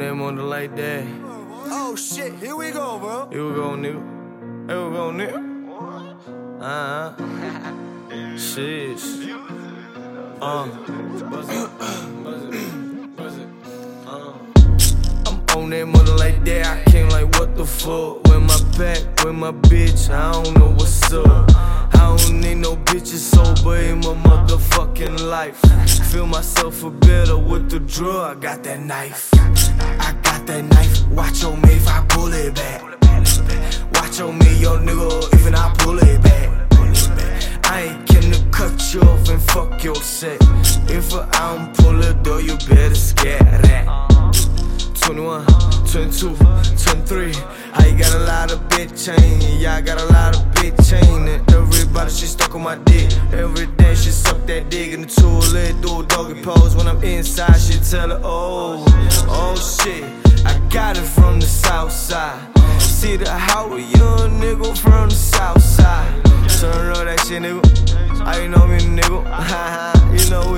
[0.00, 1.04] that mother like that.
[1.72, 3.28] Oh shit, here we go, bro.
[3.30, 4.68] Here we go, nigga.
[4.68, 5.46] Here we go, nigga.
[6.60, 8.36] Uh huh.
[8.36, 9.00] Shit.
[10.42, 10.68] Uh.
[15.26, 16.66] I'm on that mother like that.
[16.66, 18.22] I came like, what the fuck?
[18.24, 21.26] With my back, with my bitch, I don't know what's up.
[21.94, 25.58] I don't need no bitches sober in my motherfucking life.
[26.10, 28.36] Feel myself a better with the drug.
[28.36, 29.39] I got that knife.
[30.50, 31.06] That knife.
[31.10, 32.82] Watch on me if I pull it back.
[33.94, 36.50] Watch on me, yo nigga, if I pull it back.
[37.66, 40.42] I ain't to cut you off and fuck your set.
[40.90, 43.86] If I don't pull it though, you better scare that.
[45.00, 45.46] 21,
[45.86, 47.32] 22, 23.
[47.74, 49.60] I got a lot of bitch chain.
[49.60, 51.28] Yeah, I got a lot of bitch chain.
[51.54, 52.99] Everybody, she stuck on my dick.
[53.32, 55.80] Every day, she suck that dick in the toilet.
[55.80, 56.74] Do a doggy pose.
[56.74, 58.84] When I'm inside, she tell her, oh,
[59.28, 60.04] oh shit.
[60.44, 62.40] I got it from the south side.
[62.80, 66.24] See the how a young nigga from the south side.
[66.60, 67.62] Turn up that shit, nigga.
[68.26, 69.20] I know me, nigga.
[70.24, 70.49] you know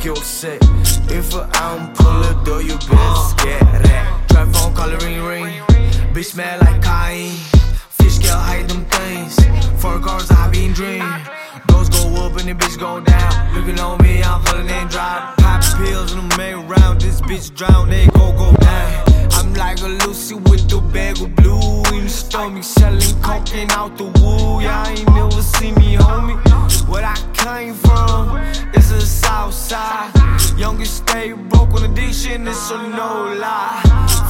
[0.00, 0.58] fuck your set.
[1.10, 4.24] If I don't pull it though, you better scared that.
[4.28, 5.62] Trap phone, call ring ring.
[6.14, 7.32] Bitch smell like cocaine.
[7.98, 9.36] Fish scale hide them things.
[9.80, 11.04] Four cars, I been dream.
[11.68, 13.54] Those go up and the bitch go down.
[13.54, 15.36] Looking on me, I'm feeling and drop.
[15.38, 17.00] Pop pills in the main round.
[17.00, 19.04] This bitch drown, they go go down.
[19.32, 23.96] I'm like a Lucy with the bag of blue in the stomach, selling cocaine out
[23.96, 24.60] the woo.
[24.60, 26.38] Y'all ain't never see me, homie.
[26.88, 28.09] Where I came from
[29.30, 30.58] is the south side.
[30.58, 33.82] Youngest stay broke on addiction, it's a no lie.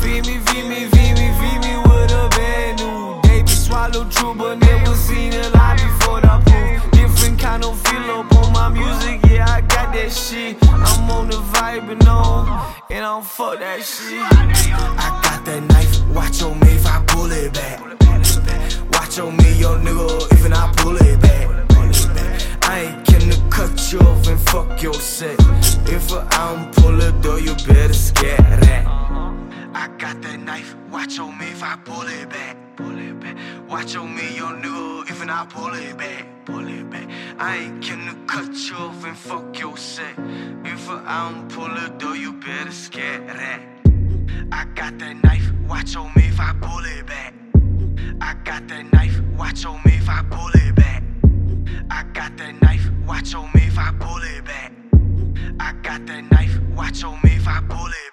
[0.02, 3.20] Feed me, feed me, feed me, feed me with a bad new.
[3.22, 6.90] They be swallow true, but never seen a lie before that proof.
[6.92, 10.56] Different kind of feel up on my music, yeah, I got that shit.
[10.62, 12.48] I'm on the vibe and on,
[12.90, 14.20] and I don't fuck that shit.
[14.20, 16.76] I got that knife, watch on me
[24.80, 25.38] fuck your set.
[25.88, 28.86] If I don't pull it though, you better scare that.
[29.74, 32.56] I got that knife, watch on me if I pull it back.
[32.76, 33.36] Pull it back.
[33.68, 36.26] Watch on me, yo nigga, if I pull it back.
[36.46, 37.08] Pull it back.
[37.38, 40.14] I ain't gonna cut you off and fuck your set.
[40.64, 43.60] If I don't pull it though, you better scare that.
[44.52, 47.34] I got that knife, watch on me if I pull it back.
[48.20, 51.02] I got that knife, watch on me if I pull it back.
[51.90, 53.92] I got that knife, watch on me if I
[56.92, 57.30] pull it back.
[57.48, 58.09] I got